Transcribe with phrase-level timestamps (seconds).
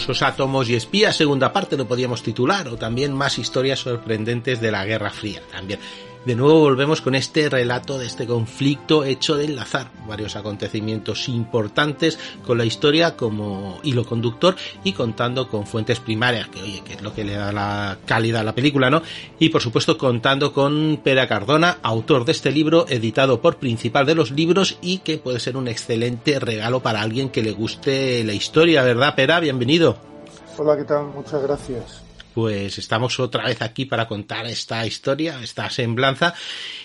[0.00, 4.70] Osos, átomos y espías, segunda parte lo podíamos titular, o también más historias sorprendentes de
[4.70, 5.78] la Guerra Fría, también
[6.24, 12.18] de nuevo volvemos con este relato de este conflicto hecho de enlazar varios acontecimientos importantes
[12.46, 14.54] con la historia como hilo conductor
[14.84, 18.42] y contando con fuentes primarias, que oye, que es lo que le da la calidad
[18.42, 19.02] a la película, ¿no?
[19.38, 24.14] Y por supuesto contando con Pera Cardona, autor de este libro, editado por Principal de
[24.14, 28.34] los Libros y que puede ser un excelente regalo para alguien que le guste la
[28.34, 29.40] historia, ¿verdad, Pera?
[29.40, 29.96] Bienvenido.
[30.58, 31.06] Hola, ¿qué tal?
[31.06, 36.34] Muchas gracias pues estamos otra vez aquí para contar esta historia, esta semblanza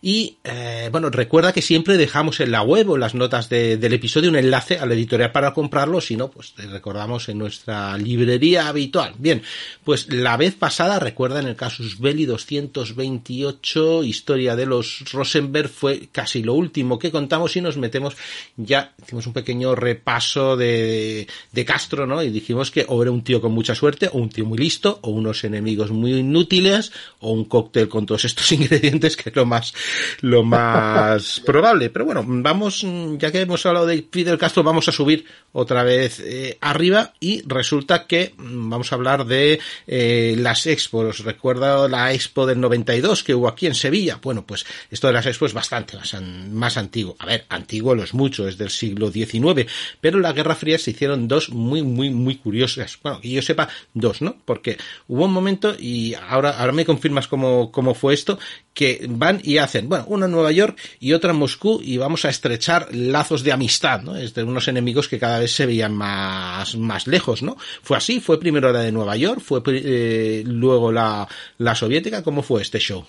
[0.00, 3.92] y eh, bueno, recuerda que siempre dejamos en la web o en las notas del
[3.92, 7.96] episodio un enlace a la editorial para comprarlo, si no, pues te recordamos en nuestra
[7.98, 9.14] librería habitual.
[9.18, 9.42] Bien,
[9.84, 16.08] pues la vez pasada, recuerda en el Casus Belli 228, historia de los Rosenberg, fue
[16.12, 18.16] casi lo último que contamos y nos metemos
[18.56, 22.22] ya, hicimos un pequeño repaso de, de Castro, ¿no?
[22.22, 25.00] Y dijimos que o era un tío con mucha suerte, o un tío muy listo,
[25.02, 29.46] o unos enemigos muy inútiles, o un cóctel con todos estos ingredientes que es lo
[29.46, 29.74] más
[30.20, 31.90] lo más probable.
[31.90, 32.86] Pero bueno, vamos,
[33.18, 37.42] ya que hemos hablado de Fidel Castro, vamos a subir otra vez eh, arriba y
[37.46, 41.20] resulta que mm, vamos a hablar de eh, las expos.
[41.20, 44.18] Recuerda la expo del 92 que hubo aquí en Sevilla.
[44.22, 46.16] Bueno, pues esto de las expos es bastante más,
[46.50, 47.16] más antiguo.
[47.18, 49.70] A ver, antiguo lo es mucho, es del siglo XIX,
[50.00, 52.98] pero en la Guerra Fría se hicieron dos muy, muy, muy curiosas.
[53.02, 54.36] Bueno, que yo sepa, dos, ¿no?
[54.44, 58.38] Porque hubo un momento, y ahora, ahora me confirmas cómo, cómo fue esto,
[58.78, 62.24] que van y hacen, bueno, una en Nueva York y otra en Moscú y vamos
[62.24, 64.12] a estrechar lazos de amistad, ¿no?
[64.12, 67.56] De unos enemigos que cada vez se veían más, más lejos, ¿no?
[67.82, 71.26] Fue así, fue primero la de Nueva York, fue eh, luego la,
[71.58, 73.04] la soviética, ¿cómo fue este show?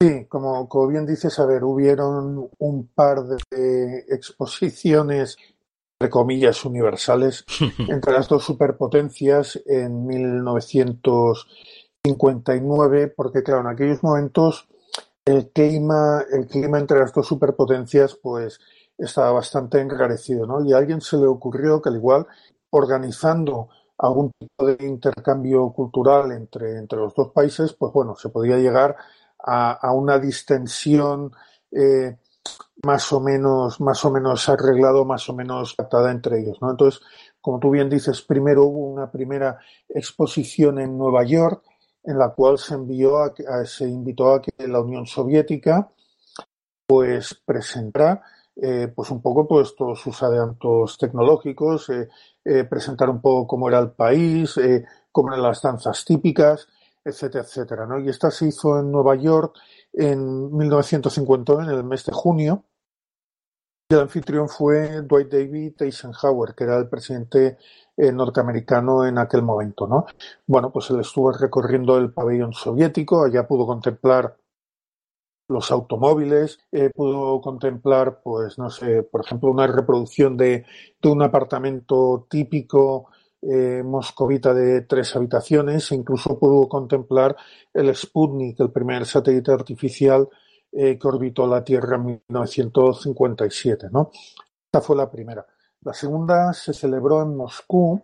[0.00, 5.36] Sí, como, como bien dices, a ver, hubieron un par de exposiciones
[6.00, 7.44] entre comillas universales
[7.88, 11.48] entre las dos superpotencias en 1900
[12.08, 14.68] 59, porque claro, en aquellos momentos
[15.24, 18.60] el clima, el clima entre las dos superpotencias pues
[18.96, 20.64] estaba bastante encarecido, ¿no?
[20.64, 22.26] Y a alguien se le ocurrió que al igual
[22.70, 23.68] organizando
[23.98, 28.96] algún tipo de intercambio cultural entre, entre los dos países, pues bueno, se podía llegar
[29.38, 31.32] a, una distensión
[31.70, 32.16] eh,
[32.82, 36.70] más o menos, más o menos arreglado, más o menos pactada entre ellos, ¿no?
[36.70, 37.00] Entonces,
[37.40, 39.58] como tú bien dices, primero hubo una primera
[39.88, 41.62] exposición en Nueva York,
[42.04, 43.32] en la cual se envió a,
[43.64, 45.90] se invitó a que la Unión Soviética
[46.86, 48.22] pues presentara
[48.60, 52.08] eh, pues un poco pues todos sus adelantos tecnológicos, eh,
[52.44, 54.58] eh, presentar un poco cómo era el país,
[55.12, 56.66] cómo eran las danzas típicas,
[57.04, 58.00] etcétera, etcétera, ¿no?
[58.00, 59.56] Y esta se hizo en Nueva York
[59.92, 62.64] en 1950, en el mes de junio,
[63.90, 67.56] el anfitrión fue Dwight David Eisenhower, que era el presidente
[67.96, 70.04] eh, norteamericano en aquel momento, ¿no?
[70.46, 74.36] Bueno, pues él estuvo recorriendo el pabellón soviético, allá pudo contemplar
[75.48, 80.66] los automóviles, eh, pudo contemplar, pues, no sé, por ejemplo, una reproducción de,
[81.04, 83.08] un apartamento típico
[83.40, 87.36] eh, moscovita de tres habitaciones, e incluso pudo contemplar
[87.72, 90.28] el Sputnik, el primer satélite artificial
[90.72, 94.10] eh, que orbitó la Tierra en 1957, ¿no?
[94.64, 95.46] Esta fue la primera.
[95.82, 98.02] La segunda se celebró en Moscú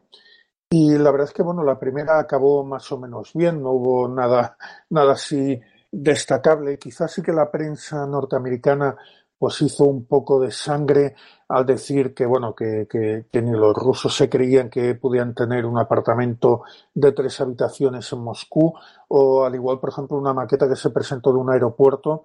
[0.70, 4.08] y la verdad es que bueno, la primera acabó más o menos bien, no hubo
[4.08, 4.56] nada,
[4.90, 6.78] nada así destacable.
[6.78, 8.96] Quizás sí que la prensa norteamericana
[9.38, 11.14] pues hizo un poco de sangre
[11.48, 15.66] al decir que bueno que, que, que, ni los rusos se creían que podían tener
[15.66, 16.62] un apartamento
[16.94, 18.72] de tres habitaciones en Moscú
[19.08, 22.24] o al igual por ejemplo una maqueta que se presentó de un aeropuerto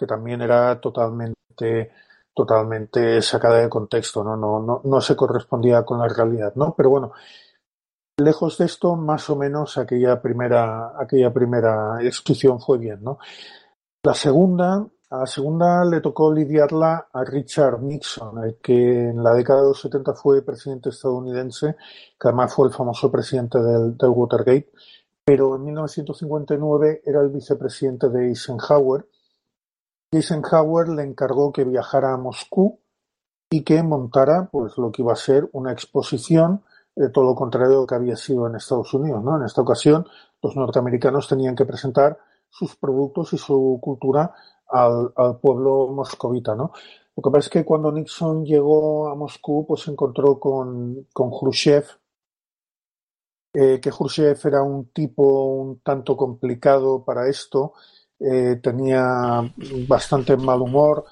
[0.00, 1.92] que también era totalmente
[2.32, 6.88] totalmente sacada de contexto no no no, no se correspondía con la realidad no pero
[6.88, 7.12] bueno
[8.16, 13.18] lejos de esto más o menos aquella primera aquella primera exposición fue bien no
[14.02, 19.68] la segunda la segunda le tocó lidiarla a Richard Nixon, que en la década de
[19.70, 21.74] los 70 fue presidente estadounidense,
[22.16, 24.70] que además fue el famoso presidente del, del Watergate,
[25.24, 29.06] pero en 1959 era el vicepresidente de Eisenhower.
[30.12, 32.80] Eisenhower le encargó que viajara a Moscú
[33.50, 36.62] y que montara pues lo que iba a ser una exposición
[36.96, 39.22] de todo lo contrario de lo que había sido en Estados Unidos.
[39.22, 39.36] ¿no?
[39.36, 40.06] En esta ocasión,
[40.42, 42.18] los norteamericanos tenían que presentar
[42.48, 44.34] sus productos y su cultura
[44.68, 46.72] al, pueblo moscovita, ¿no?
[47.16, 51.30] Lo que pasa es que cuando Nixon llegó a Moscú, pues se encontró con, con
[51.30, 51.84] Khrushchev,
[53.52, 57.74] eh, que Khrushchev era un tipo un tanto complicado para esto,
[58.20, 59.40] eh, tenía
[59.88, 61.04] bastante mal humor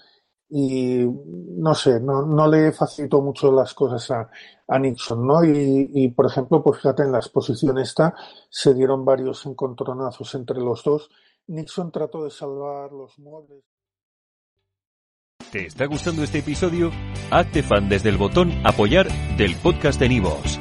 [0.51, 5.45] y no sé, no, no le facilitó mucho las cosas a, Nixon, ¿no?
[5.45, 8.15] Y, y, por ejemplo, pues fíjate, en la exposición esta
[8.51, 11.11] se dieron varios encontronazos entre los dos
[11.49, 13.65] Nixon trató de salvar los muebles.
[15.51, 16.91] ¿Te está gustando este episodio?
[17.31, 19.09] Hazte fan desde el botón Apoyar
[19.39, 20.61] del podcast de Nivos.